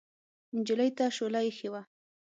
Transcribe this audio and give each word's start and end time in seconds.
نجلۍ 0.57 0.89
ته 0.97 1.05
شوله 1.15 1.39
اېښې 1.43 1.69
وه. 1.73 1.81